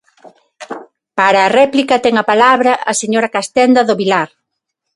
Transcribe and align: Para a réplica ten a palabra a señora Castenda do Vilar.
Para 1.17 1.39
a 1.43 1.53
réplica 1.59 1.95
ten 2.03 2.15
a 2.17 2.27
palabra 2.31 2.71
a 2.91 2.93
señora 3.01 3.33
Castenda 3.35 3.81
do 3.87 3.97
Vilar. 4.01 4.29